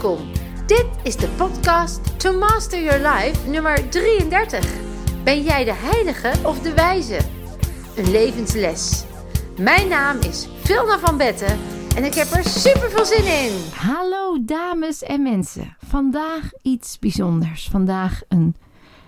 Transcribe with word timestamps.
Welkom. 0.00 0.30
Dit 0.66 0.86
is 1.02 1.16
de 1.16 1.28
podcast 1.28 2.20
To 2.20 2.38
Master 2.38 2.82
Your 2.82 3.08
Life 3.08 3.50
nummer 3.50 3.88
33. 3.88 4.74
Ben 5.24 5.42
jij 5.42 5.64
de 5.64 5.72
heilige 5.72 6.32
of 6.42 6.60
de 6.60 6.74
wijze? 6.74 7.18
Een 7.96 8.10
levensles. 8.10 9.04
Mijn 9.58 9.88
naam 9.88 10.18
is 10.20 10.48
Vilna 10.62 10.98
van 10.98 11.16
Betten 11.16 11.58
en 11.96 12.04
ik 12.04 12.14
heb 12.14 12.30
er 12.30 12.44
super 12.44 12.90
veel 12.90 13.04
zin 13.04 13.24
in. 13.24 13.52
Hallo 13.74 14.44
dames 14.44 15.02
en 15.02 15.22
mensen. 15.22 15.76
Vandaag 15.86 16.50
iets 16.62 16.98
bijzonders. 16.98 17.68
Vandaag 17.70 18.22
een 18.28 18.56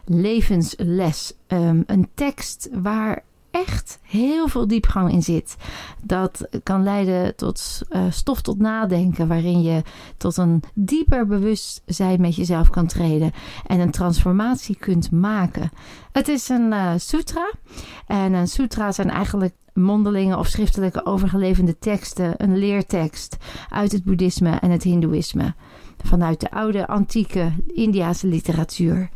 levensles. 0.04 1.32
Um, 1.48 1.84
een 1.86 2.08
tekst 2.14 2.68
waar 2.72 3.24
echt 3.50 3.98
heel 4.02 4.48
veel 4.48 4.66
diepgang 4.66 5.12
in 5.12 5.22
zit. 5.22 5.56
Dat 6.02 6.48
kan 6.62 6.82
leiden 6.82 7.36
tot 7.36 7.80
uh, 7.90 8.02
stof 8.10 8.40
tot 8.40 8.58
nadenken, 8.58 9.28
waarin 9.28 9.62
je 9.62 9.82
tot 10.16 10.36
een 10.36 10.62
dieper 10.74 11.26
bewustzijn 11.26 12.20
met 12.20 12.36
jezelf 12.36 12.70
kan 12.70 12.86
treden 12.86 13.32
en 13.66 13.80
een 13.80 13.90
transformatie 13.90 14.76
kunt 14.76 15.10
maken. 15.10 15.70
Het 16.12 16.28
is 16.28 16.48
een 16.48 16.72
uh, 16.72 16.92
sutra 16.96 17.52
en 18.06 18.32
een 18.32 18.48
sutra 18.48 18.92
zijn 18.92 19.10
eigenlijk 19.10 19.54
mondelinge 19.72 20.36
of 20.36 20.46
schriftelijke 20.46 21.06
overgeleverde 21.06 21.78
teksten, 21.78 22.34
een 22.36 22.56
leertekst 22.56 23.36
uit 23.68 23.92
het 23.92 24.04
boeddhisme 24.04 24.50
en 24.50 24.70
het 24.70 24.82
hindoeïsme. 24.82 25.54
Vanuit 26.04 26.40
de 26.40 26.50
oude 26.50 26.86
antieke 26.86 27.52
Indiase 27.66 28.26
literatuur. 28.26 29.10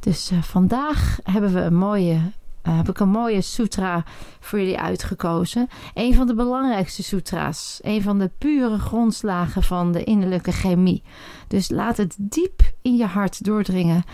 Dus 0.00 0.30
uh, 0.30 0.42
vandaag 0.42 1.18
hebben 1.22 1.52
we 1.52 1.60
een 1.60 1.74
mooie 1.74 2.20
uh, 2.62 2.76
heb 2.76 2.88
ik 2.88 3.00
een 3.00 3.08
mooie 3.08 3.40
sutra 3.40 4.04
voor 4.40 4.58
jullie 4.58 4.78
uitgekozen. 4.78 5.68
Een 5.94 6.14
van 6.14 6.26
de 6.26 6.34
belangrijkste 6.34 7.02
sutra's. 7.02 7.80
Een 7.82 8.02
van 8.02 8.18
de 8.18 8.30
pure 8.38 8.78
grondslagen 8.78 9.62
van 9.62 9.92
de 9.92 10.04
innerlijke 10.04 10.52
chemie. 10.52 11.02
Dus 11.48 11.70
laat 11.70 11.96
het 11.96 12.16
diep 12.18 12.72
in 12.82 12.96
je 12.96 13.04
hart 13.04 13.44
doordringen. 13.44 14.04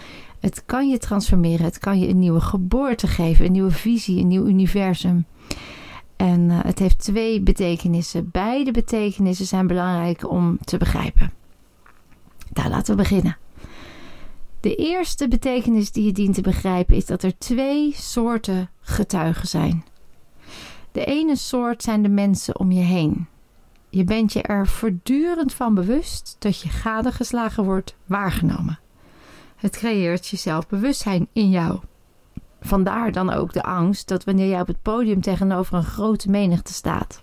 Het 0.41 0.63
kan 0.67 0.89
je 0.89 0.99
transformeren. 0.99 1.65
Het 1.65 1.79
kan 1.79 1.99
je 1.99 2.09
een 2.09 2.19
nieuwe 2.19 2.41
geboorte 2.41 3.07
geven. 3.07 3.47
Een 3.47 3.53
nieuwe 3.53 3.71
visie. 3.71 4.21
Een 4.21 4.29
nieuw 4.29 4.47
universum. 4.47 5.27
En 6.17 6.41
uh, 6.41 6.59
het 6.63 6.79
heeft 6.79 6.99
twee 6.99 7.41
betekenissen. 7.41 8.31
Beide 8.31 8.71
betekenissen 8.71 9.47
zijn 9.47 9.67
belangrijk 9.67 10.31
om 10.31 10.59
te 10.65 10.77
begrijpen. 10.77 11.33
Daar 12.53 12.69
laten 12.69 12.97
we 12.97 13.03
beginnen. 13.03 13.37
De 14.61 14.75
eerste 14.75 15.29
betekenis 15.29 15.93
die 15.93 16.05
je 16.05 16.13
dient 16.13 16.35
te 16.35 16.41
begrijpen 16.41 16.97
is 16.97 17.07
dat 17.07 17.23
er 17.23 17.39
twee 17.39 17.93
soorten 17.95 18.71
getuigen 18.81 19.49
zijn. 19.49 19.85
De 20.93 21.05
ene 21.05 21.37
soort 21.37 21.83
zijn 21.83 22.03
de 22.03 22.09
mensen 22.09 22.59
om 22.59 22.73
je 22.73 22.83
heen. 22.83 23.27
Je 23.89 24.05
bent 24.05 24.33
je 24.33 24.43
er 24.43 24.67
voortdurend 24.67 25.55
van 25.55 25.75
bewust 25.75 26.37
dat 26.39 26.61
je 26.61 26.69
gadegeslagen 26.69 27.65
wordt 27.65 27.97
waargenomen. 28.07 28.79
Het 29.57 29.77
creëert 29.77 30.27
je 30.27 30.37
zelfbewustzijn 30.37 31.29
in 31.33 31.51
jou. 31.51 31.81
Vandaar 32.61 33.13
dan 33.13 33.31
ook 33.31 33.53
de 33.53 33.63
angst 33.63 34.09
dat 34.09 34.25
wanneer 34.25 34.49
jij 34.49 34.61
op 34.61 34.67
het 34.67 34.83
podium 34.83 35.21
tegenover 35.21 35.75
een 35.75 35.85
grote 35.85 36.31
menigte 36.31 36.73
staat, 36.73 37.23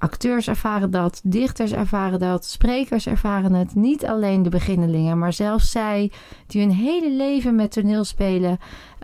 Acteurs 0.00 0.48
ervaren 0.48 0.90
dat, 0.90 1.20
dichters 1.24 1.72
ervaren 1.72 2.18
dat, 2.18 2.44
sprekers 2.44 3.06
ervaren 3.06 3.52
het. 3.52 3.74
Niet 3.74 4.06
alleen 4.06 4.42
de 4.42 4.48
beginnelingen, 4.48 5.18
maar 5.18 5.32
zelfs 5.32 5.70
zij 5.70 6.12
die 6.46 6.60
hun 6.60 6.72
hele 6.72 7.12
leven 7.12 7.54
met 7.54 7.72
toneelspelen 7.72 8.58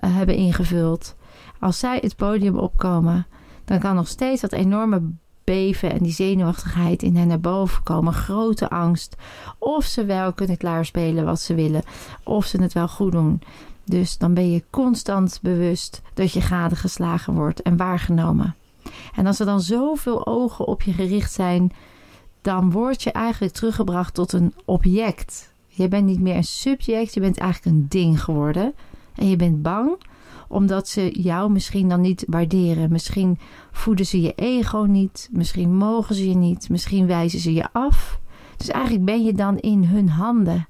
uh, 0.05 0.17
hebben 0.17 0.35
ingevuld. 0.35 1.17
Als 1.61 1.79
zij 1.79 1.99
het 2.01 2.17
podium 2.17 2.57
opkomen, 2.59 3.27
dan 3.65 3.79
kan 3.79 3.95
nog 3.95 4.09
steeds 4.09 4.41
dat 4.41 4.53
enorme 4.53 5.03
beven 5.45 5.93
en 5.93 6.03
die 6.03 6.13
zenuwachtigheid 6.13 7.03
in 7.03 7.17
hen 7.17 7.29
naar 7.29 7.41
boven 7.41 7.83
komen. 7.83 8.13
Grote 8.13 8.71
angst. 8.71 9.17
Of 9.59 9.85
ze 9.85 10.05
wel 10.05 10.33
kunnen 10.33 10.57
klaarspelen 10.57 11.25
wat 11.25 11.41
ze 11.41 11.55
willen, 11.55 11.83
of 12.23 12.45
ze 12.45 12.63
het 12.63 12.73
wel 12.73 12.89
goed 12.89 13.13
doen. 13.13 13.43
Dus 13.85 14.19
dan 14.19 14.35
ben 14.35 14.51
je 14.51 14.65
constant 14.71 15.39
bewust 15.43 16.03
dat 16.15 16.33
je 16.33 16.41
gadegeslagen 16.41 17.35
wordt 17.35 17.63
en 17.63 17.77
waargenomen. 17.77 18.55
En 19.15 19.27
als 19.27 19.41
er 19.41 19.47
dan 19.47 19.61
zoveel 19.61 20.27
ogen 20.27 20.67
op 20.67 20.83
je 20.83 20.93
gericht 20.93 21.33
zijn, 21.33 21.73
dan 22.41 22.71
word 22.71 23.03
je 23.03 23.13
eigenlijk 23.13 23.55
teruggebracht 23.55 24.15
tot 24.15 24.33
een 24.33 24.55
object. 24.65 25.53
Je 25.67 25.89
bent 25.89 26.07
niet 26.07 26.21
meer 26.21 26.37
een 26.37 26.45
subject, 26.45 27.15
je 27.15 27.21
bent 27.21 27.39
eigenlijk 27.39 27.77
een 27.77 27.87
ding 27.89 28.23
geworden. 28.23 28.75
En 29.15 29.29
je 29.29 29.37
bent 29.37 29.63
bang 29.63 29.99
omdat 30.49 30.89
ze 30.89 31.21
jou 31.21 31.51
misschien 31.51 31.89
dan 31.89 32.01
niet 32.01 32.25
waarderen. 32.29 32.93
Misschien 32.93 33.39
voeden 33.73 34.07
ze 34.07 34.21
je 34.21 34.33
ego 34.35 34.79
niet, 34.79 35.29
misschien 35.33 35.77
mogen 35.77 36.15
ze 36.15 36.29
je 36.29 36.37
niet, 36.37 36.69
misschien 36.69 37.07
wijzen 37.07 37.39
ze 37.39 37.53
je 37.53 37.73
af. 37.73 38.21
Dus 38.57 38.69
eigenlijk 38.69 39.05
ben 39.05 39.25
je 39.25 39.33
dan 39.33 39.59
in 39.59 39.85
hun 39.85 40.09
handen. 40.09 40.67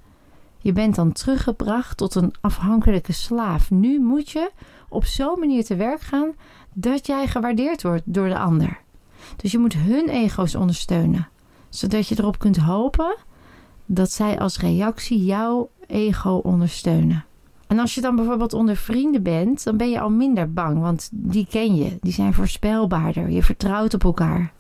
Je 0.67 0.73
bent 0.73 0.95
dan 0.95 1.13
teruggebracht 1.13 1.97
tot 1.97 2.15
een 2.15 2.35
afhankelijke 2.41 3.13
slaaf. 3.13 3.71
Nu 3.71 4.01
moet 4.01 4.31
je 4.31 4.51
op 4.89 5.05
zo'n 5.05 5.39
manier 5.39 5.65
te 5.65 5.77
werk 5.77 6.01
gaan 6.01 6.33
dat 6.73 7.07
jij 7.07 7.27
gewaardeerd 7.27 7.83
wordt 7.83 8.03
door 8.05 8.29
de 8.29 8.39
ander. 8.39 8.81
Dus 9.37 9.53
je 9.53 9.59
moet 9.59 9.75
hun 9.75 10.09
ego's 10.09 10.55
ondersteunen, 10.55 11.29
zodat 11.69 12.09
je 12.09 12.15
erop 12.19 12.39
kunt 12.39 12.57
hopen 12.57 13.17
dat 13.85 14.11
zij 14.11 14.39
als 14.39 14.59
reactie 14.59 15.25
jouw 15.25 15.71
ego 15.87 16.31
ondersteunen. 16.31 17.25
En 17.67 17.79
als 17.79 17.95
je 17.95 18.01
dan 18.01 18.17
bijvoorbeeld 18.17 18.53
onder 18.53 18.77
vrienden 18.77 19.23
bent, 19.23 19.65
dan 19.65 19.77
ben 19.77 19.91
je 19.91 20.01
al 20.01 20.11
minder 20.11 20.53
bang, 20.53 20.81
want 20.81 21.09
die 21.13 21.47
ken 21.51 21.77
je, 21.77 21.99
die 22.01 22.13
zijn 22.13 22.35
voorspelbaarder, 22.35 23.31
je 23.31 23.43
vertrouwt 23.43 23.95
op 23.95 24.05
elkaar. 24.05 24.53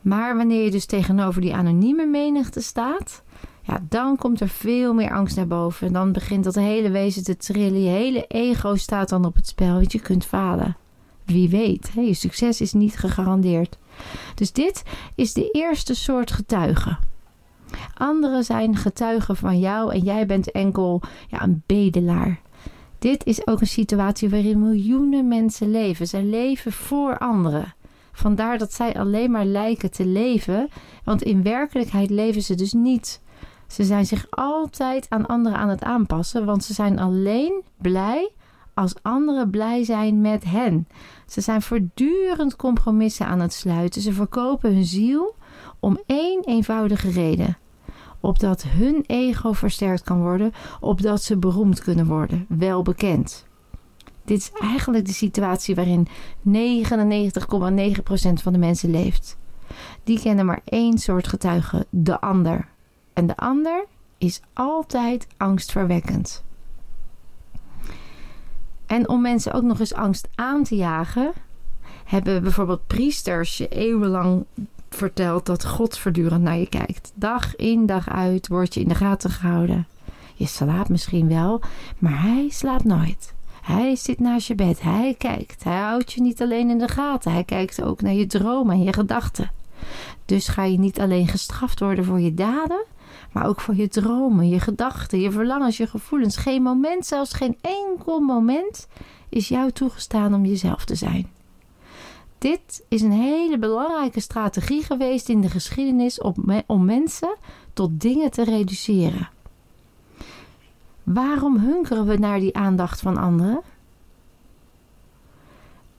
Maar 0.00 0.36
wanneer 0.36 0.64
je 0.64 0.70
dus 0.70 0.86
tegenover 0.86 1.40
die 1.40 1.54
anonieme 1.54 2.06
menigte 2.06 2.60
staat, 2.60 3.22
ja, 3.62 3.80
dan 3.88 4.16
komt 4.16 4.40
er 4.40 4.48
veel 4.48 4.94
meer 4.94 5.12
angst 5.12 5.36
naar 5.36 5.46
boven. 5.46 5.86
En 5.86 5.92
dan 5.92 6.12
begint 6.12 6.44
dat 6.44 6.54
hele 6.54 6.90
wezen 6.90 7.24
te 7.24 7.36
trillen. 7.36 7.82
Je 7.82 7.88
hele 7.88 8.24
ego 8.26 8.76
staat 8.76 9.08
dan 9.08 9.24
op 9.24 9.34
het 9.34 9.46
spel, 9.46 9.74
want 9.74 9.92
je 9.92 10.00
kunt 10.00 10.24
falen. 10.24 10.76
Wie 11.24 11.48
weet, 11.48 11.94
hè, 11.94 12.00
je 12.00 12.14
succes 12.14 12.60
is 12.60 12.72
niet 12.72 12.98
gegarandeerd. 12.98 13.78
Dus 14.34 14.52
dit 14.52 14.82
is 15.14 15.32
de 15.32 15.50
eerste 15.50 15.94
soort 15.94 16.30
getuigen. 16.30 16.98
Anderen 17.94 18.44
zijn 18.44 18.76
getuigen 18.76 19.36
van 19.36 19.58
jou 19.58 19.92
en 19.92 20.00
jij 20.00 20.26
bent 20.26 20.50
enkel 20.50 21.02
ja, 21.28 21.42
een 21.42 21.62
bedelaar. 21.66 22.40
Dit 22.98 23.26
is 23.26 23.46
ook 23.46 23.60
een 23.60 23.66
situatie 23.66 24.30
waarin 24.30 24.60
miljoenen 24.60 25.28
mensen 25.28 25.70
leven. 25.70 26.06
Zij 26.06 26.22
leven 26.22 26.72
voor 26.72 27.18
anderen. 27.18 27.74
Vandaar 28.12 28.58
dat 28.58 28.72
zij 28.72 28.94
alleen 28.94 29.30
maar 29.30 29.44
lijken 29.44 29.90
te 29.90 30.06
leven, 30.06 30.68
want 31.04 31.22
in 31.22 31.42
werkelijkheid 31.42 32.10
leven 32.10 32.42
ze 32.42 32.54
dus 32.54 32.72
niet. 32.72 33.21
Ze 33.72 33.84
zijn 33.84 34.06
zich 34.06 34.26
altijd 34.30 35.06
aan 35.08 35.26
anderen 35.26 35.58
aan 35.58 35.68
het 35.68 35.82
aanpassen, 35.82 36.44
want 36.44 36.64
ze 36.64 36.74
zijn 36.74 36.98
alleen 36.98 37.62
blij 37.78 38.32
als 38.74 38.94
anderen 39.02 39.50
blij 39.50 39.84
zijn 39.84 40.20
met 40.20 40.44
hen. 40.44 40.88
Ze 41.26 41.40
zijn 41.40 41.62
voortdurend 41.62 42.56
compromissen 42.56 43.26
aan 43.26 43.40
het 43.40 43.52
sluiten. 43.52 44.02
Ze 44.02 44.12
verkopen 44.12 44.74
hun 44.74 44.84
ziel 44.84 45.36
om 45.80 45.98
één 46.06 46.44
eenvoudige 46.44 47.10
reden. 47.10 47.58
Opdat 48.20 48.62
hun 48.62 49.04
ego 49.06 49.52
versterkt 49.52 50.02
kan 50.02 50.20
worden, 50.20 50.52
opdat 50.80 51.22
ze 51.22 51.36
beroemd 51.36 51.80
kunnen 51.80 52.06
worden, 52.06 52.46
wel 52.48 52.82
bekend. 52.82 53.46
Dit 54.24 54.38
is 54.38 54.52
eigenlijk 54.60 55.06
de 55.06 55.12
situatie 55.12 55.74
waarin 55.74 56.08
99,9% 56.08 56.12
van 58.32 58.52
de 58.52 58.58
mensen 58.58 58.90
leeft. 58.90 59.38
Die 60.04 60.20
kennen 60.20 60.46
maar 60.46 60.60
één 60.64 60.98
soort 60.98 61.28
getuige, 61.28 61.86
de 61.90 62.20
ander. 62.20 62.71
En 63.12 63.26
de 63.26 63.36
ander 63.36 63.84
is 64.18 64.40
altijd 64.52 65.26
angstverwekkend. 65.36 66.44
En 68.86 69.08
om 69.08 69.20
mensen 69.20 69.52
ook 69.52 69.62
nog 69.62 69.80
eens 69.80 69.94
angst 69.94 70.28
aan 70.34 70.64
te 70.64 70.76
jagen, 70.76 71.32
hebben 72.04 72.42
bijvoorbeeld 72.42 72.86
priesters 72.86 73.58
je 73.58 73.68
eeuwenlang 73.68 74.44
verteld 74.90 75.46
dat 75.46 75.66
God 75.66 75.98
voortdurend 75.98 76.42
naar 76.42 76.56
je 76.56 76.68
kijkt. 76.68 77.12
Dag 77.14 77.56
in 77.56 77.86
dag 77.86 78.08
uit 78.08 78.48
word 78.48 78.74
je 78.74 78.80
in 78.80 78.88
de 78.88 78.94
gaten 78.94 79.30
gehouden. 79.30 79.86
Je 80.34 80.46
slaapt 80.46 80.88
misschien 80.88 81.28
wel, 81.28 81.60
maar 81.98 82.22
hij 82.22 82.48
slaapt 82.48 82.84
nooit. 82.84 83.34
Hij 83.62 83.96
zit 83.96 84.20
naast 84.20 84.46
je 84.46 84.54
bed, 84.54 84.82
hij 84.82 85.14
kijkt. 85.18 85.64
Hij 85.64 85.78
houdt 85.78 86.12
je 86.12 86.20
niet 86.20 86.42
alleen 86.42 86.70
in 86.70 86.78
de 86.78 86.88
gaten, 86.88 87.32
hij 87.32 87.44
kijkt 87.44 87.82
ook 87.82 88.02
naar 88.02 88.12
je 88.12 88.26
dromen 88.26 88.74
en 88.74 88.82
je 88.82 88.92
gedachten. 88.92 89.50
Dus 90.24 90.48
ga 90.48 90.64
je 90.64 90.78
niet 90.78 91.00
alleen 91.00 91.28
gestraft 91.28 91.80
worden 91.80 92.04
voor 92.04 92.20
je 92.20 92.34
daden, 92.34 92.84
maar 93.32 93.46
ook 93.46 93.60
voor 93.60 93.74
je 93.74 93.88
dromen, 93.88 94.48
je 94.48 94.60
gedachten, 94.60 95.20
je 95.20 95.30
verlangens, 95.30 95.76
je 95.76 95.86
gevoelens. 95.86 96.36
Geen 96.36 96.62
moment, 96.62 97.06
zelfs 97.06 97.32
geen 97.32 97.58
enkel 97.60 98.20
moment, 98.20 98.88
is 99.28 99.48
jou 99.48 99.70
toegestaan 99.70 100.34
om 100.34 100.44
jezelf 100.44 100.84
te 100.84 100.94
zijn. 100.94 101.30
Dit 102.38 102.84
is 102.88 103.02
een 103.02 103.12
hele 103.12 103.58
belangrijke 103.58 104.20
strategie 104.20 104.82
geweest 104.82 105.28
in 105.28 105.40
de 105.40 105.48
geschiedenis 105.48 106.20
om 106.66 106.84
mensen 106.84 107.36
tot 107.72 108.00
dingen 108.00 108.30
te 108.30 108.44
reduceren. 108.44 109.28
Waarom 111.02 111.58
hunkeren 111.58 112.06
we 112.06 112.16
naar 112.16 112.40
die 112.40 112.56
aandacht 112.56 113.00
van 113.00 113.16
anderen? 113.16 113.60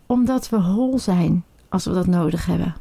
Omdat 0.05 0.49
we 0.49 0.57
hol 0.57 0.99
zijn 0.99 1.43
als 1.69 1.85
we 1.85 1.93
dat 1.93 2.07
nodig 2.07 2.45
hebben. 2.45 2.75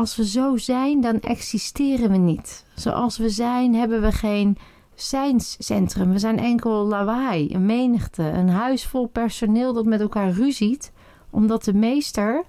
Als 0.00 0.16
we 0.16 0.26
zo 0.26 0.56
zijn, 0.56 1.00
dan 1.00 1.20
existeren 1.20 2.10
we 2.10 2.16
niet. 2.16 2.64
Zoals 2.74 3.18
we 3.18 3.30
zijn, 3.30 3.74
hebben 3.74 4.00
we 4.00 4.12
geen 4.12 4.58
zijnscentrum. 4.94 6.12
We 6.12 6.18
zijn 6.18 6.38
enkel 6.38 6.86
lawaai, 6.86 7.54
een 7.54 7.66
menigte, 7.66 8.22
een 8.22 8.48
huis 8.48 8.86
vol 8.86 9.06
personeel 9.06 9.72
dat 9.72 9.84
met 9.84 10.00
elkaar 10.00 10.30
ruziet, 10.30 10.92
omdat 11.30 11.64
de 11.64 11.74
meester 11.74 12.44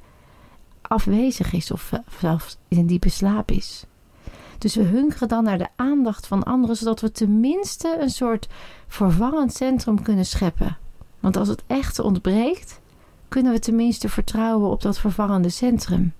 afwezig 0.81 1.53
is 1.53 1.71
of 1.71 1.91
zelfs 2.19 2.57
in 2.67 2.85
diepe 2.85 3.09
slaap 3.09 3.51
is. 3.51 3.85
Dus 4.57 4.75
we 4.75 4.83
hunkeren 4.83 5.27
dan 5.27 5.43
naar 5.43 5.57
de 5.57 5.69
aandacht 5.75 6.27
van 6.27 6.43
anderen, 6.43 6.75
zodat 6.75 7.01
we 7.01 7.11
tenminste 7.11 7.97
een 7.99 8.09
soort 8.09 8.47
vervangend 8.87 9.53
centrum 9.53 10.01
kunnen 10.01 10.25
scheppen. 10.25 10.77
Want 11.19 11.37
als 11.37 11.47
het 11.47 11.63
echte 11.67 12.03
ontbreekt, 12.03 12.81
kunnen 13.27 13.51
we 13.51 13.59
tenminste 13.59 14.09
vertrouwen 14.09 14.69
op 14.69 14.81
dat 14.81 14.99
vervangende 14.99 15.49
centrum. 15.49 16.13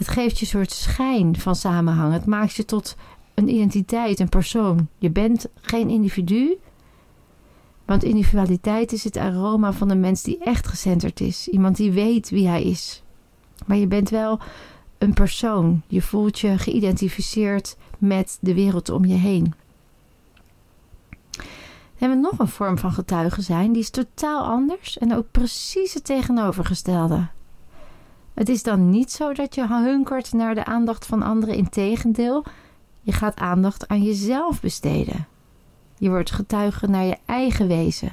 Het 0.00 0.08
geeft 0.08 0.38
je 0.38 0.44
een 0.44 0.50
soort 0.50 0.72
schijn 0.72 1.36
van 1.38 1.54
samenhang. 1.54 2.12
Het 2.12 2.26
maakt 2.26 2.54
je 2.54 2.64
tot 2.64 2.96
een 3.34 3.48
identiteit, 3.48 4.20
een 4.20 4.28
persoon. 4.28 4.88
Je 4.98 5.10
bent 5.10 5.46
geen 5.54 5.88
individu, 5.88 6.58
want 7.84 8.04
individualiteit 8.04 8.92
is 8.92 9.04
het 9.04 9.16
aroma 9.16 9.72
van 9.72 9.90
een 9.90 10.00
mens 10.00 10.22
die 10.22 10.38
echt 10.38 10.66
gecenterd 10.66 11.20
is. 11.20 11.48
Iemand 11.48 11.76
die 11.76 11.92
weet 11.92 12.30
wie 12.30 12.48
hij 12.48 12.62
is. 12.62 13.02
Maar 13.66 13.76
je 13.76 13.86
bent 13.86 14.10
wel 14.10 14.40
een 14.98 15.14
persoon. 15.14 15.82
Je 15.86 16.02
voelt 16.02 16.38
je 16.38 16.58
geïdentificeerd 16.58 17.76
met 17.98 18.38
de 18.40 18.54
wereld 18.54 18.88
om 18.88 19.04
je 19.04 19.16
heen. 19.16 19.54
Dan 21.30 21.44
hebben 21.96 22.20
we 22.20 22.28
nog 22.30 22.38
een 22.38 22.48
vorm 22.48 22.78
van 22.78 22.92
getuigen 22.92 23.42
zijn, 23.42 23.72
die 23.72 23.82
is 23.82 23.90
totaal 23.90 24.44
anders 24.44 24.98
en 24.98 25.14
ook 25.14 25.26
precies 25.30 25.94
het 25.94 26.04
tegenovergestelde. 26.04 27.28
Het 28.34 28.48
is 28.48 28.62
dan 28.62 28.90
niet 28.90 29.12
zo 29.12 29.32
dat 29.32 29.54
je 29.54 29.66
hunkert 29.66 30.32
naar 30.32 30.54
de 30.54 30.64
aandacht 30.64 31.06
van 31.06 31.22
anderen, 31.22 31.54
integendeel, 31.54 32.44
je 33.00 33.12
gaat 33.12 33.36
aandacht 33.36 33.88
aan 33.88 34.02
jezelf 34.02 34.60
besteden. 34.60 35.26
Je 35.98 36.08
wordt 36.08 36.30
getuige 36.30 36.86
naar 36.86 37.04
je 37.04 37.16
eigen 37.24 37.68
wezen. 37.68 38.12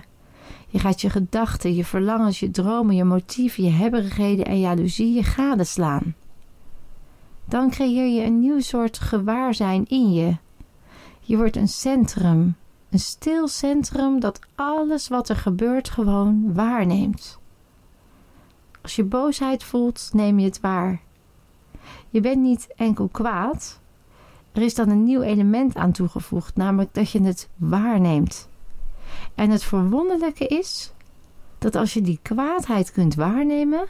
Je 0.68 0.80
gaat 0.80 1.02
je 1.02 1.10
gedachten, 1.10 1.76
je 1.76 1.86
verlangens, 1.86 2.40
je 2.40 2.52
dromen, 2.52 2.96
je 2.96 3.04
motieven, 3.04 3.64
je 3.64 3.70
hebberigheden 3.70 4.46
en 4.46 4.60
jaloezie 4.60 5.24
gadeslaan. 5.24 6.16
Dan 7.46 7.70
creëer 7.70 8.08
je 8.08 8.24
een 8.24 8.40
nieuw 8.40 8.60
soort 8.60 9.00
gewaarzijn 9.00 9.86
in 9.88 10.14
je. 10.14 10.38
Je 11.20 11.38
wordt 11.38 11.56
een 11.56 11.68
centrum, 11.68 12.56
een 12.90 13.00
stil 13.00 13.48
centrum 13.48 14.20
dat 14.20 14.40
alles 14.56 15.08
wat 15.08 15.30
er 15.30 15.36
gebeurt 15.36 15.90
gewoon 15.90 16.54
waarneemt. 16.54 17.37
Als 18.88 18.96
je 18.96 19.04
boosheid 19.04 19.64
voelt, 19.64 20.10
neem 20.14 20.40
je 20.40 20.46
het 20.46 20.60
waar. 20.60 21.02
Je 22.10 22.22
bent 22.22 22.42
niet 22.42 22.68
enkel 22.76 23.08
kwaad. 23.08 23.80
Er 24.52 24.62
is 24.62 24.76
dan 24.76 24.90
een 24.90 25.04
nieuw 25.04 25.22
element 25.22 25.76
aan 25.76 25.92
toegevoegd, 25.92 26.56
namelijk 26.56 26.94
dat 26.94 27.12
je 27.12 27.22
het 27.22 27.50
waarneemt. 27.56 28.50
En 29.36 29.50
het 29.50 29.64
verwonderlijke 29.64 30.48
is 30.48 30.94
dat 31.58 31.76
als 31.76 31.94
je 31.94 32.02
die 32.02 32.20
kwaadheid 32.22 32.92
kunt 32.92 33.16
waarnemen, 33.16 33.88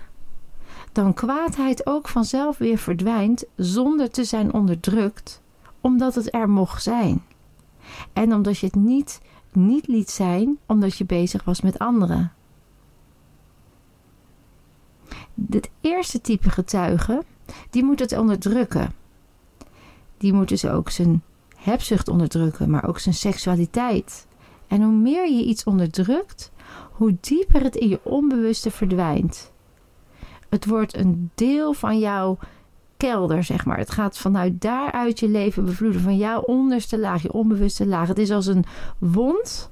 dan 0.91 1.13
kwaadheid 1.13 1.88
ook 1.88 2.07
vanzelf 2.07 2.57
weer 2.57 2.77
verdwijnt 2.77 3.45
zonder 3.55 4.09
te 4.09 4.23
zijn 4.23 4.53
onderdrukt, 4.53 5.41
omdat 5.81 6.15
het 6.15 6.33
er 6.33 6.49
mocht 6.49 6.83
zijn. 6.83 7.23
En 8.13 8.33
omdat 8.33 8.57
je 8.57 8.65
het 8.65 8.75
niet, 8.75 9.21
niet 9.51 9.88
liet 9.88 10.09
zijn, 10.09 10.57
omdat 10.65 10.97
je 10.97 11.05
bezig 11.05 11.44
was 11.44 11.61
met 11.61 11.79
anderen. 11.79 12.31
Het 15.51 15.69
eerste 15.81 16.22
type 16.22 16.50
getuige, 16.50 17.24
die 17.69 17.84
moet 17.84 18.00
het 18.00 18.18
onderdrukken. 18.18 18.94
Die 20.18 20.34
moet 20.34 20.50
dus 20.50 20.66
ook 20.66 20.89
zijn 20.89 21.24
hebzucht 21.56 22.07
onderdrukken, 22.07 22.69
maar 22.69 22.88
ook 22.88 23.00
zijn 23.00 23.16
seksualiteit. 23.16 24.28
En 24.68 24.81
hoe 24.81 24.94
meer 24.94 25.31
je 25.31 25.44
iets 25.44 25.63
onderdrukt, 25.63 26.51
hoe 26.92 27.18
dieper 27.22 27.63
het 27.63 27.75
in 27.75 27.89
je 27.89 28.00
onbewuste 28.04 28.72
verdwijnt. 28.72 29.51
Het 30.50 30.66
wordt 30.66 30.95
een 30.95 31.31
deel 31.36 31.74
van 31.74 32.00
jouw 32.00 32.38
kelder, 32.98 33.44
zeg 33.44 33.66
maar. 33.66 33.78
Het 33.78 33.92
gaat 33.92 34.18
vanuit 34.18 34.62
daaruit 34.62 35.19
je 35.19 35.28
leven 35.28 35.66
bevloeden, 35.66 36.01
van 36.01 36.18
jouw 36.18 36.42
onderste 36.42 37.00
laag, 37.00 37.22
je 37.22 37.33
onbewuste 37.33 37.88
laag. 37.88 38.07
Het 38.07 38.18
is 38.18 38.31
als 38.31 38.45
een 38.45 38.66
wond 38.98 39.72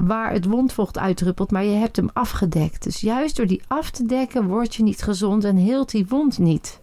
waar 0.00 0.32
het 0.32 0.44
wondvocht 0.44 0.98
uitdruppelt, 0.98 1.50
maar 1.50 1.64
je 1.64 1.76
hebt 1.76 1.96
hem 1.96 2.10
afgedekt. 2.12 2.82
Dus 2.82 3.00
juist 3.00 3.36
door 3.36 3.46
die 3.46 3.62
af 3.66 3.90
te 3.90 4.06
dekken 4.06 4.46
word 4.46 4.74
je 4.74 4.82
niet 4.82 5.02
gezond 5.02 5.44
en 5.44 5.56
heelt 5.56 5.90
die 5.90 6.06
wond 6.08 6.38
niet. 6.38 6.80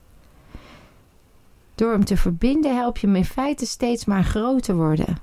Door 1.76 1.92
hem 1.92 2.06
te 2.06 2.18
verbinden 2.18 2.76
help 2.76 2.98
je 2.98 3.08
hem 3.08 3.16
in 3.16 3.26
feite 3.26 3.66
steeds 3.66 4.06
maar 4.06 4.24
groter 4.24 4.76
worden. 4.76 5.18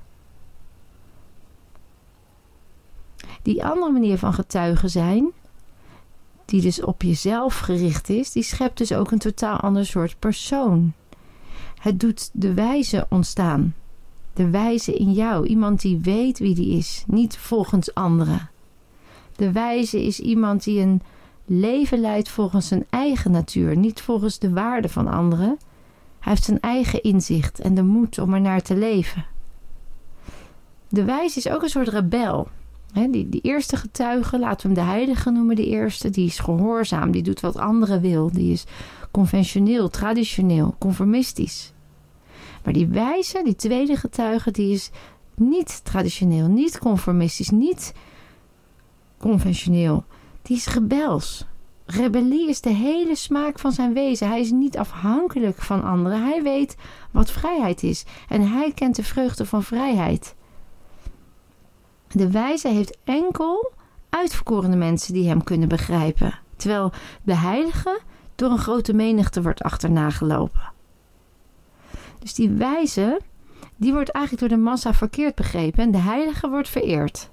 Die 3.41 3.65
andere 3.65 3.91
manier 3.91 4.17
van 4.17 4.33
getuigen 4.33 4.89
zijn, 4.89 5.31
die 6.45 6.61
dus 6.61 6.81
op 6.81 7.01
jezelf 7.01 7.59
gericht 7.59 8.09
is, 8.09 8.31
die 8.31 8.43
schept 8.43 8.77
dus 8.77 8.93
ook 8.93 9.11
een 9.11 9.19
totaal 9.19 9.57
ander 9.57 9.85
soort 9.85 10.19
persoon. 10.19 10.93
Het 11.75 11.99
doet 11.99 12.29
de 12.33 12.53
wijze 12.53 13.05
ontstaan 13.09 13.73
de 14.35 14.49
wijze 14.49 14.93
in 14.93 15.11
jou, 15.11 15.47
iemand 15.47 15.81
die 15.81 15.99
weet 16.01 16.39
wie 16.39 16.55
die 16.55 16.77
is, 16.77 17.03
niet 17.07 17.37
volgens 17.37 17.93
anderen. 17.93 18.49
De 19.35 19.51
wijze 19.51 20.05
is 20.05 20.19
iemand 20.19 20.63
die 20.63 20.79
een 20.79 21.01
leven 21.45 21.99
leidt 21.99 22.29
volgens 22.29 22.67
zijn 22.67 22.85
eigen 22.89 23.31
natuur, 23.31 23.77
niet 23.77 24.01
volgens 24.01 24.39
de 24.39 24.49
waarden 24.49 24.89
van 24.89 25.07
anderen. 25.07 25.57
Hij 26.19 26.33
heeft 26.33 26.43
zijn 26.43 26.59
eigen 26.59 27.03
inzicht 27.03 27.59
en 27.59 27.75
de 27.75 27.83
moed 27.83 28.19
om 28.19 28.33
er 28.33 28.41
naar 28.41 28.61
te 28.61 28.75
leven. 28.75 29.25
De 30.89 31.03
wijze 31.03 31.37
is 31.37 31.49
ook 31.49 31.61
een 31.61 31.69
soort 31.69 31.87
rebel. 31.87 32.47
die, 32.93 33.29
die 33.29 33.41
eerste 33.41 33.77
getuige, 33.77 34.39
laten 34.39 34.69
we 34.69 34.75
hem 34.75 34.85
de 34.85 34.91
heilige 34.91 35.31
noemen, 35.31 35.55
de 35.55 35.67
eerste, 35.67 36.09
die 36.09 36.25
is 36.25 36.39
gehoorzaam, 36.39 37.11
die 37.11 37.23
doet 37.23 37.39
wat 37.39 37.57
anderen 37.57 38.01
wil, 38.01 38.31
die 38.31 38.51
is 38.51 38.65
conventioneel, 39.11 39.89
traditioneel, 39.89 40.75
conformistisch. 40.79 41.73
Maar 42.65 42.73
die 42.73 42.87
wijze, 42.87 43.41
die 43.43 43.55
tweede 43.55 43.95
getuige, 43.95 44.51
die 44.51 44.73
is 44.73 44.89
niet 45.35 45.83
traditioneel, 45.83 46.47
niet 46.47 46.79
conformistisch, 46.79 47.49
niet 47.49 47.93
conventioneel. 49.17 50.03
Die 50.41 50.57
is 50.57 50.67
rebels. 50.67 51.45
Rebellie 51.85 52.49
is 52.49 52.61
de 52.61 52.69
hele 52.69 53.15
smaak 53.15 53.59
van 53.59 53.71
zijn 53.71 53.93
wezen. 53.93 54.27
Hij 54.27 54.39
is 54.39 54.51
niet 54.51 54.77
afhankelijk 54.77 55.61
van 55.61 55.83
anderen. 55.83 56.23
Hij 56.23 56.43
weet 56.43 56.75
wat 57.11 57.31
vrijheid 57.31 57.83
is. 57.83 58.05
En 58.29 58.49
hij 58.51 58.71
kent 58.71 58.95
de 58.95 59.03
vreugde 59.03 59.45
van 59.45 59.63
vrijheid. 59.63 60.35
De 62.07 62.31
wijze 62.31 62.67
heeft 62.67 62.97
enkel 63.03 63.71
uitverkorene 64.09 64.75
mensen 64.75 65.13
die 65.13 65.27
hem 65.27 65.43
kunnen 65.43 65.67
begrijpen. 65.67 66.39
Terwijl 66.55 66.91
de 67.23 67.35
heilige 67.35 67.99
door 68.35 68.51
een 68.51 68.57
grote 68.57 68.93
menigte 68.93 69.41
wordt 69.41 69.61
achterna 69.61 70.09
gelopen. 70.09 70.73
Dus 72.25 72.33
die 72.33 72.49
wijze, 72.49 73.21
die 73.75 73.93
wordt 73.93 74.09
eigenlijk 74.09 74.49
door 74.49 74.57
de 74.57 74.63
massa 74.63 74.93
verkeerd 74.93 75.35
begrepen 75.35 75.83
en 75.83 75.91
de 75.91 75.97
heilige 75.97 76.49
wordt 76.49 76.69
vereerd. 76.69 77.29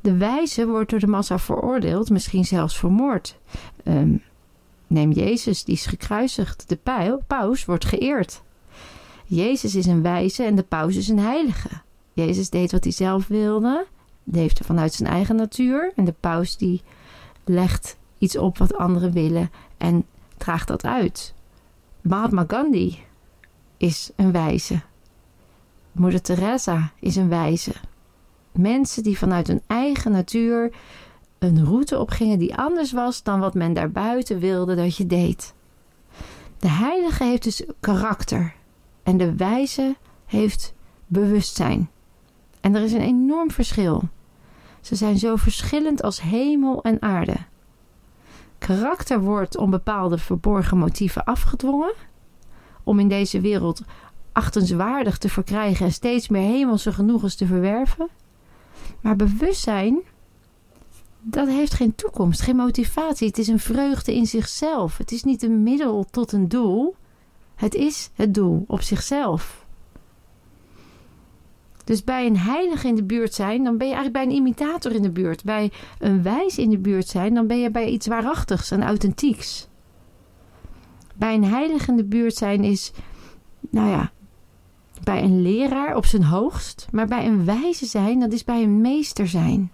De 0.00 0.16
wijze 0.16 0.66
wordt 0.66 0.90
door 0.90 0.98
de 0.98 1.06
massa 1.06 1.38
veroordeeld, 1.38 2.10
misschien 2.10 2.44
zelfs 2.44 2.78
vermoord. 2.78 3.38
Um, 3.84 4.22
neem 4.86 5.10
Jezus, 5.10 5.64
die 5.64 5.74
is 5.74 5.86
gekruisigd. 5.86 6.68
De 6.68 6.78
paus 7.26 7.64
wordt 7.64 7.84
geëerd. 7.84 8.42
Jezus 9.24 9.74
is 9.74 9.86
een 9.86 10.02
wijze 10.02 10.44
en 10.44 10.54
de 10.54 10.62
paus 10.62 10.96
is 10.96 11.08
een 11.08 11.18
heilige. 11.18 11.70
Jezus 12.12 12.50
deed 12.50 12.72
wat 12.72 12.84
hij 12.84 12.92
zelf 12.92 13.26
wilde, 13.26 13.86
leefde 14.24 14.64
vanuit 14.64 14.92
zijn 14.92 15.08
eigen 15.08 15.36
natuur. 15.36 15.92
En 15.96 16.04
de 16.04 16.14
paus 16.20 16.56
die 16.56 16.82
legt 17.44 17.96
iets 18.18 18.36
op 18.36 18.58
wat 18.58 18.76
anderen 18.76 19.12
willen 19.12 19.50
en 19.76 20.04
draagt 20.36 20.68
dat 20.68 20.84
uit. 20.84 21.34
Mahatma 22.00 22.44
Gandhi 22.48 22.98
is 23.82 24.10
een 24.16 24.32
wijze. 24.32 24.80
Moeder 25.92 26.22
Teresa 26.22 26.92
is 27.00 27.16
een 27.16 27.28
wijze. 27.28 27.72
Mensen 28.52 29.02
die 29.02 29.18
vanuit 29.18 29.46
hun 29.46 29.62
eigen 29.66 30.12
natuur 30.12 30.74
een 31.38 31.64
route 31.64 31.98
opgingen 31.98 32.38
die 32.38 32.56
anders 32.56 32.92
was 32.92 33.22
dan 33.22 33.40
wat 33.40 33.54
men 33.54 33.72
daarbuiten 33.72 34.38
wilde 34.38 34.74
dat 34.74 34.96
je 34.96 35.06
deed. 35.06 35.54
De 36.58 36.68
heilige 36.68 37.24
heeft 37.24 37.42
dus 37.42 37.64
karakter 37.80 38.54
en 39.02 39.16
de 39.16 39.36
wijze 39.36 39.96
heeft 40.26 40.74
bewustzijn. 41.06 41.90
En 42.60 42.74
er 42.74 42.82
is 42.82 42.92
een 42.92 43.00
enorm 43.00 43.50
verschil. 43.50 44.08
Ze 44.80 44.94
zijn 44.94 45.18
zo 45.18 45.36
verschillend 45.36 46.02
als 46.02 46.20
hemel 46.20 46.82
en 46.82 47.02
aarde. 47.02 47.36
Karakter 48.58 49.20
wordt 49.20 49.56
om 49.56 49.70
bepaalde 49.70 50.18
verborgen 50.18 50.78
motieven 50.78 51.24
afgedwongen 51.24 51.94
om 52.84 52.98
in 52.98 53.08
deze 53.08 53.40
wereld 53.40 53.82
achtenswaardig 54.32 55.18
te 55.18 55.28
verkrijgen 55.28 55.86
en 55.86 55.92
steeds 55.92 56.28
meer 56.28 56.42
hemelse 56.42 56.92
genoegens 56.92 57.34
te 57.34 57.46
verwerven. 57.46 58.08
Maar 59.00 59.16
bewustzijn, 59.16 60.00
dat 61.20 61.48
heeft 61.48 61.74
geen 61.74 61.94
toekomst, 61.94 62.40
geen 62.40 62.56
motivatie. 62.56 63.26
Het 63.26 63.38
is 63.38 63.48
een 63.48 63.58
vreugde 63.58 64.14
in 64.14 64.26
zichzelf. 64.26 64.98
Het 64.98 65.12
is 65.12 65.22
niet 65.22 65.42
een 65.42 65.62
middel 65.62 66.06
tot 66.10 66.32
een 66.32 66.48
doel. 66.48 66.94
Het 67.54 67.74
is 67.74 68.10
het 68.14 68.34
doel 68.34 68.64
op 68.66 68.82
zichzelf. 68.82 69.66
Dus 71.84 72.04
bij 72.04 72.26
een 72.26 72.38
heilige 72.38 72.88
in 72.88 72.94
de 72.94 73.04
buurt 73.04 73.34
zijn, 73.34 73.64
dan 73.64 73.76
ben 73.76 73.86
je 73.86 73.94
eigenlijk 73.94 74.24
bij 74.24 74.34
een 74.34 74.40
imitator 74.40 74.92
in 74.92 75.02
de 75.02 75.10
buurt. 75.10 75.44
Bij 75.44 75.72
een 75.98 76.22
wijs 76.22 76.58
in 76.58 76.70
de 76.70 76.78
buurt 76.78 77.08
zijn, 77.08 77.34
dan 77.34 77.46
ben 77.46 77.58
je 77.58 77.70
bij 77.70 77.88
iets 77.88 78.06
waarachtigs 78.06 78.70
en 78.70 78.82
authentieks. 78.82 79.68
Bij 81.22 81.34
een 81.34 81.44
heilige 81.44 81.90
in 81.90 81.96
de 81.96 82.04
buurt 82.04 82.34
zijn 82.34 82.64
is, 82.64 82.92
nou 83.70 83.90
ja, 83.90 84.12
bij 85.02 85.22
een 85.22 85.42
leraar 85.42 85.96
op 85.96 86.06
zijn 86.06 86.24
hoogst. 86.24 86.86
Maar 86.90 87.06
bij 87.06 87.26
een 87.26 87.44
wijze 87.44 87.86
zijn, 87.86 88.20
dat 88.20 88.32
is 88.32 88.44
bij 88.44 88.62
een 88.62 88.80
meester 88.80 89.28
zijn. 89.28 89.72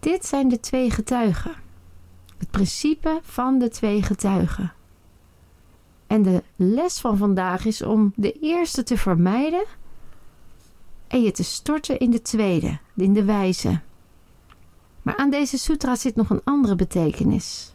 Dit 0.00 0.26
zijn 0.26 0.48
de 0.48 0.60
twee 0.60 0.90
getuigen. 0.90 1.52
Het 2.36 2.50
principe 2.50 3.20
van 3.22 3.58
de 3.58 3.68
twee 3.68 4.02
getuigen. 4.02 4.72
En 6.06 6.22
de 6.22 6.42
les 6.56 7.00
van 7.00 7.16
vandaag 7.16 7.64
is 7.64 7.82
om 7.82 8.12
de 8.16 8.32
eerste 8.32 8.82
te 8.82 8.96
vermijden 8.96 9.64
en 11.06 11.22
je 11.22 11.30
te 11.30 11.44
storten 11.44 11.98
in 11.98 12.10
de 12.10 12.22
tweede, 12.22 12.78
in 12.96 13.12
de 13.12 13.24
wijze. 13.24 13.80
Maar 15.02 15.16
aan 15.16 15.30
deze 15.30 15.58
sutra 15.58 15.96
zit 15.96 16.16
nog 16.16 16.30
een 16.30 16.44
andere 16.44 16.74
betekenis. 16.74 17.74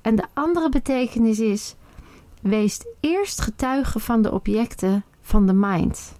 En 0.00 0.16
de 0.16 0.26
andere 0.32 0.68
betekenis 0.68 1.38
is: 1.38 1.76
wees 2.42 2.80
eerst 3.00 3.40
getuige 3.40 3.98
van 3.98 4.22
de 4.22 4.32
objecten 4.32 5.04
van 5.20 5.46
de 5.46 5.52
mind. 5.52 6.16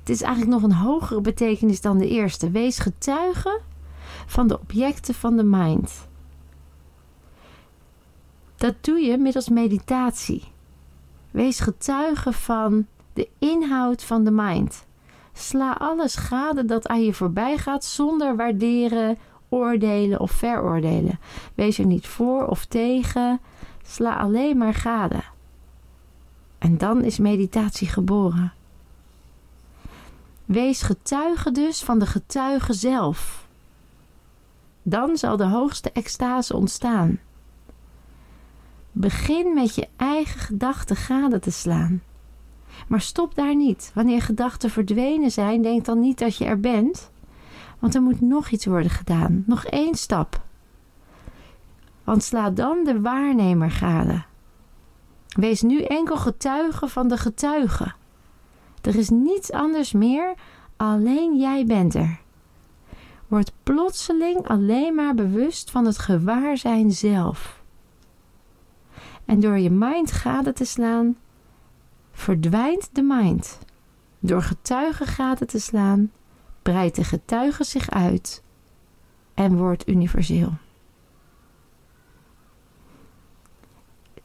Het 0.00 0.08
is 0.08 0.22
eigenlijk 0.22 0.52
nog 0.52 0.62
een 0.62 0.76
hogere 0.76 1.20
betekenis 1.20 1.80
dan 1.80 1.98
de 1.98 2.08
eerste. 2.08 2.50
Wees 2.50 2.78
getuige 2.78 3.60
van 4.26 4.48
de 4.48 4.58
objecten 4.60 5.14
van 5.14 5.36
de 5.36 5.44
mind. 5.44 6.08
Dat 8.56 8.74
doe 8.80 8.98
je 8.98 9.18
middels 9.18 9.48
meditatie. 9.48 10.42
Wees 11.30 11.60
getuige 11.60 12.32
van 12.32 12.86
de 13.12 13.28
inhoud 13.38 14.04
van 14.04 14.24
de 14.24 14.30
mind. 14.30 14.86
Sla 15.32 15.72
alles 15.72 16.16
gade 16.16 16.64
dat 16.64 16.88
aan 16.88 17.04
je 17.04 17.14
voorbij 17.14 17.58
gaat 17.58 17.84
zonder 17.84 18.36
waarderen, 18.36 19.18
oordelen 19.48 20.20
of 20.20 20.30
veroordelen. 20.30 21.18
Wees 21.54 21.78
er 21.78 21.86
niet 21.86 22.06
voor 22.06 22.46
of 22.46 22.64
tegen. 22.64 23.40
Sla 23.82 24.16
alleen 24.16 24.56
maar 24.56 24.74
gade. 24.74 25.22
En 26.64 26.78
dan 26.78 27.02
is 27.02 27.18
meditatie 27.18 27.88
geboren. 27.88 28.52
Wees 30.44 30.82
getuige 30.82 31.50
dus 31.50 31.82
van 31.82 31.98
de 31.98 32.06
getuige 32.06 32.72
zelf. 32.72 33.48
Dan 34.82 35.16
zal 35.16 35.36
de 35.36 35.44
hoogste 35.44 35.92
extase 35.92 36.56
ontstaan. 36.56 37.18
Begin 38.92 39.54
met 39.54 39.74
je 39.74 39.88
eigen 39.96 40.40
gedachten 40.40 40.96
gade 40.96 41.38
te 41.38 41.50
slaan. 41.50 42.02
Maar 42.88 43.00
stop 43.00 43.34
daar 43.34 43.56
niet. 43.56 43.90
Wanneer 43.94 44.22
gedachten 44.22 44.70
verdwenen 44.70 45.30
zijn, 45.30 45.62
denk 45.62 45.84
dan 45.84 46.00
niet 46.00 46.18
dat 46.18 46.36
je 46.36 46.44
er 46.44 46.60
bent. 46.60 47.10
Want 47.78 47.94
er 47.94 48.02
moet 48.02 48.20
nog 48.20 48.48
iets 48.48 48.66
worden 48.66 48.90
gedaan. 48.90 49.44
Nog 49.46 49.64
één 49.64 49.94
stap. 49.94 50.42
Want 52.04 52.22
sla 52.22 52.50
dan 52.50 52.84
de 52.84 53.00
waarnemer 53.00 53.70
gade. 53.70 54.24
Wees 55.34 55.62
nu 55.62 55.82
enkel 55.82 56.16
getuige 56.16 56.88
van 56.88 57.08
de 57.08 57.16
getuige. 57.16 57.92
Er 58.82 58.96
is 58.96 59.10
niets 59.10 59.52
anders 59.52 59.92
meer, 59.92 60.34
alleen 60.76 61.36
jij 61.36 61.66
bent 61.66 61.94
er. 61.94 62.20
Word 63.28 63.52
plotseling 63.62 64.48
alleen 64.48 64.94
maar 64.94 65.14
bewust 65.14 65.70
van 65.70 65.84
het 65.84 65.98
gewaarzijn 65.98 66.92
zelf. 66.92 67.62
En 69.24 69.40
door 69.40 69.58
je 69.58 69.70
mind 69.70 70.12
gade 70.12 70.52
te 70.52 70.64
slaan, 70.64 71.16
verdwijnt 72.12 72.88
de 72.92 73.02
mind. 73.02 73.58
Door 74.18 74.42
getuigen 74.42 75.06
gade 75.06 75.46
te 75.46 75.58
slaan, 75.58 76.12
breidt 76.62 76.96
de 76.96 77.04
getuige 77.04 77.64
zich 77.64 77.90
uit 77.90 78.42
en 79.34 79.56
wordt 79.56 79.88
universeel. 79.88 80.52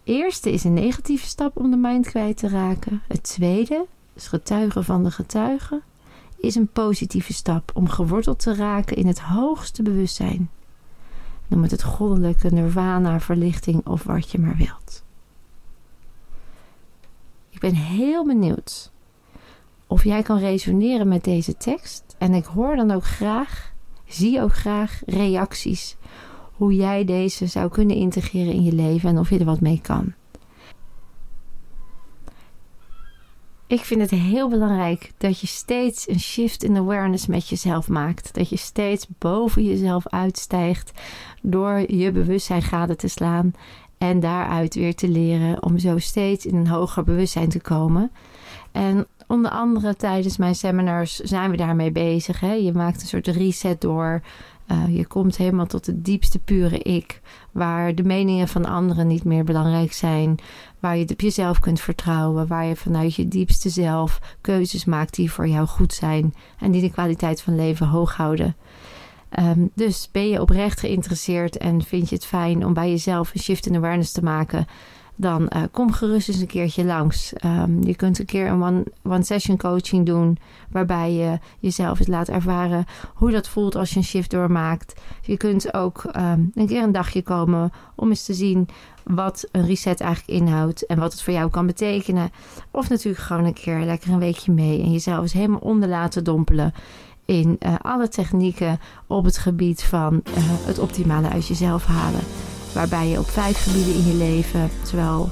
Eerste 0.09 0.51
is 0.51 0.63
een 0.63 0.73
negatieve 0.73 1.25
stap 1.25 1.57
om 1.57 1.71
de 1.71 1.77
mind 1.77 2.07
kwijt 2.07 2.37
te 2.37 2.49
raken. 2.49 3.01
Het 3.07 3.23
tweede, 3.23 3.85
dus 4.13 4.27
getuigen 4.27 4.83
van 4.83 5.03
de 5.03 5.11
getuigen, 5.11 5.81
is 6.37 6.55
een 6.55 6.67
positieve 6.67 7.33
stap 7.33 7.71
om 7.73 7.89
geworteld 7.89 8.39
te 8.39 8.55
raken 8.55 8.97
in 8.97 9.07
het 9.07 9.19
hoogste 9.19 9.83
bewustzijn. 9.83 10.49
Noem 11.47 11.61
het 11.61 11.71
het 11.71 11.83
goddelijke, 11.83 12.49
nirvana, 12.49 13.19
verlichting 13.19 13.87
of 13.87 14.03
wat 14.03 14.31
je 14.31 14.39
maar 14.39 14.55
wilt. 14.55 15.03
Ik 17.49 17.59
ben 17.59 17.73
heel 17.73 18.25
benieuwd 18.25 18.91
of 19.87 20.03
jij 20.03 20.21
kan 20.21 20.37
resoneren 20.37 21.07
met 21.07 21.23
deze 21.23 21.57
tekst. 21.57 22.15
En 22.17 22.33
ik 22.33 22.45
hoor 22.45 22.75
dan 22.75 22.91
ook 22.91 23.05
graag, 23.05 23.73
zie 24.05 24.41
ook 24.41 24.53
graag 24.53 25.01
reacties 25.05 25.97
hoe 26.59 26.75
jij 26.75 27.05
deze 27.05 27.47
zou 27.47 27.69
kunnen 27.69 27.95
integreren 27.95 28.53
in 28.53 28.63
je 28.63 28.73
leven 28.73 29.09
en 29.09 29.17
of 29.17 29.29
je 29.29 29.39
er 29.39 29.45
wat 29.45 29.61
mee 29.61 29.79
kan. 29.81 30.13
Ik 33.67 33.79
vind 33.79 34.01
het 34.01 34.09
heel 34.09 34.49
belangrijk 34.49 35.11
dat 35.17 35.39
je 35.39 35.47
steeds 35.47 36.09
een 36.09 36.19
shift 36.19 36.63
in 36.63 36.77
awareness 36.77 37.27
met 37.27 37.47
jezelf 37.47 37.87
maakt. 37.87 38.33
Dat 38.33 38.49
je 38.49 38.57
steeds 38.57 39.07
boven 39.17 39.63
jezelf 39.63 40.07
uitstijgt 40.07 40.91
door 41.41 41.91
je 41.91 42.11
bewustzijn 42.11 42.61
gade 42.61 42.95
te 42.95 43.07
slaan 43.07 43.53
en 43.97 44.19
daaruit 44.19 44.75
weer 44.75 44.95
te 44.95 45.07
leren 45.07 45.63
om 45.63 45.77
zo 45.77 45.97
steeds 45.97 46.45
in 46.45 46.55
een 46.55 46.67
hoger 46.67 47.03
bewustzijn 47.03 47.49
te 47.49 47.61
komen. 47.61 48.11
En 48.71 49.07
onder 49.27 49.51
andere 49.51 49.95
tijdens 49.95 50.37
mijn 50.37 50.55
seminars 50.55 51.15
zijn 51.15 51.51
we 51.51 51.57
daarmee 51.57 51.91
bezig. 51.91 52.39
Hè? 52.39 52.53
Je 52.53 52.73
maakt 52.73 53.01
een 53.01 53.07
soort 53.07 53.27
reset 53.27 53.81
door 53.81 54.21
uh, 54.71 54.97
je 54.97 55.05
komt 55.05 55.37
helemaal 55.37 55.65
tot 55.65 55.85
het 55.85 56.05
diepste 56.05 56.39
pure 56.39 56.77
ik, 56.77 57.21
waar 57.51 57.95
de 57.95 58.03
meningen 58.03 58.47
van 58.47 58.65
anderen 58.65 59.07
niet 59.07 59.23
meer 59.23 59.43
belangrijk 59.43 59.93
zijn, 59.93 60.39
waar 60.79 60.97
je 60.97 61.09
op 61.09 61.21
jezelf 61.21 61.59
kunt 61.59 61.79
vertrouwen, 61.79 62.47
waar 62.47 62.65
je 62.65 62.75
vanuit 62.75 63.15
je 63.15 63.27
diepste 63.27 63.69
zelf 63.69 64.37
keuzes 64.41 64.85
maakt 64.85 65.15
die 65.15 65.31
voor 65.31 65.47
jou 65.47 65.67
goed 65.67 65.93
zijn 65.93 66.33
en 66.59 66.71
die 66.71 66.81
de 66.81 66.91
kwaliteit 66.91 67.41
van 67.41 67.55
leven 67.55 67.87
hoog 67.87 68.15
houden. 68.15 68.55
Um, 69.39 69.71
dus 69.73 70.09
ben 70.11 70.29
je 70.29 70.41
oprecht 70.41 70.79
geïnteresseerd 70.79 71.57
en 71.57 71.83
vind 71.83 72.09
je 72.09 72.15
het 72.15 72.25
fijn 72.25 72.65
om 72.65 72.73
bij 72.73 72.89
jezelf 72.89 73.33
een 73.33 73.39
shift 73.39 73.65
in 73.65 73.75
awareness 73.75 74.11
te 74.11 74.23
maken? 74.23 74.67
Dan 75.19 75.41
uh, 75.55 75.63
kom 75.71 75.91
gerust 75.91 76.27
eens 76.27 76.39
een 76.39 76.47
keertje 76.47 76.85
langs. 76.85 77.33
Um, 77.45 77.83
je 77.83 77.95
kunt 77.95 78.19
een 78.19 78.25
keer 78.25 78.47
een 78.47 78.85
one-session 79.03 79.57
coaching 79.57 80.05
doen, 80.05 80.37
waarbij 80.71 81.13
je 81.13 81.39
jezelf 81.59 81.99
eens 81.99 82.07
laat 82.07 82.27
ervaren 82.27 82.85
hoe 83.13 83.31
dat 83.31 83.47
voelt 83.47 83.75
als 83.75 83.89
je 83.89 83.97
een 83.97 84.03
shift 84.03 84.31
doormaakt. 84.31 85.01
Je 85.21 85.37
kunt 85.37 85.73
ook 85.73 86.03
um, 86.03 86.51
een 86.53 86.67
keer 86.67 86.83
een 86.83 86.91
dagje 86.91 87.21
komen 87.21 87.71
om 87.95 88.09
eens 88.09 88.25
te 88.25 88.33
zien 88.33 88.67
wat 89.03 89.47
een 89.51 89.65
reset 89.65 90.01
eigenlijk 90.01 90.41
inhoudt 90.41 90.85
en 90.85 90.99
wat 90.99 91.11
het 91.11 91.21
voor 91.21 91.33
jou 91.33 91.49
kan 91.49 91.65
betekenen. 91.65 92.29
Of 92.71 92.89
natuurlijk 92.89 93.23
gewoon 93.23 93.45
een 93.45 93.53
keer 93.53 93.79
lekker 93.79 94.11
een 94.11 94.19
weekje 94.19 94.51
mee 94.51 94.81
en 94.81 94.91
jezelf 94.91 95.21
eens 95.21 95.33
helemaal 95.33 95.59
onder 95.59 95.89
laten 95.89 96.23
dompelen 96.23 96.73
in 97.25 97.57
uh, 97.59 97.75
alle 97.81 98.07
technieken 98.07 98.79
op 99.07 99.23
het 99.23 99.37
gebied 99.37 99.83
van 99.83 100.13
uh, 100.13 100.33
het 100.41 100.79
optimale 100.79 101.29
uit 101.29 101.47
jezelf 101.47 101.85
halen. 101.85 102.23
Waarbij 102.73 103.07
je 103.07 103.19
op 103.19 103.29
vijf 103.29 103.63
gebieden 103.63 103.93
in 103.93 104.05
je 104.05 104.13
leven, 104.13 104.69
zowel 104.85 105.29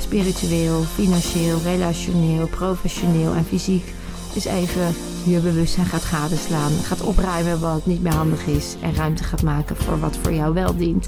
spiritueel, 0.00 0.82
financieel, 0.82 1.58
relationeel, 1.64 2.46
professioneel 2.46 3.34
en 3.34 3.44
fysiek, 3.44 3.94
dus 4.34 4.44
even 4.44 4.94
je 5.24 5.38
bewustzijn 5.40 5.86
gaat 5.86 6.02
gadeslaan. 6.02 6.72
Gaat 6.72 7.00
opruimen 7.00 7.60
wat 7.60 7.86
niet 7.86 8.02
meer 8.02 8.14
handig 8.14 8.46
is. 8.46 8.76
En 8.80 8.94
ruimte 8.94 9.24
gaat 9.24 9.42
maken 9.42 9.76
voor 9.76 10.00
wat 10.00 10.16
voor 10.22 10.32
jou 10.32 10.54
wel 10.54 10.76
dient. 10.76 11.06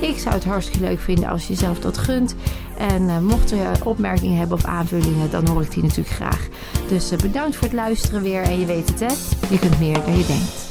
Ik 0.00 0.18
zou 0.18 0.34
het 0.34 0.44
hartstikke 0.44 0.86
leuk 0.86 1.00
vinden 1.00 1.28
als 1.28 1.48
je 1.48 1.54
zelf 1.54 1.78
dat 1.78 1.98
gunt. 1.98 2.34
En 2.78 3.02
uh, 3.02 3.18
mocht 3.18 3.50
je 3.50 3.72
opmerkingen 3.84 4.38
hebben 4.38 4.56
of 4.56 4.64
aanvullingen, 4.64 5.30
dan 5.30 5.48
hoor 5.48 5.62
ik 5.62 5.70
die 5.70 5.82
natuurlijk 5.82 6.14
graag. 6.14 6.48
Dus 6.88 7.12
uh, 7.12 7.18
bedankt 7.18 7.56
voor 7.56 7.66
het 7.66 7.76
luisteren 7.76 8.22
weer. 8.22 8.42
En 8.42 8.60
je 8.60 8.66
weet 8.66 8.88
het 8.88 9.00
hè, 9.00 9.14
je 9.50 9.58
kunt 9.58 9.78
meer 9.78 10.04
dan 10.04 10.18
je 10.18 10.26
denkt. 10.26 10.67